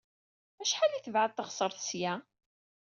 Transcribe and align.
Acḥal 0.61 0.91
ay 0.93 1.03
tebɛed 1.03 1.31
teɣsert 1.33 1.79
seg-a? 1.87 2.13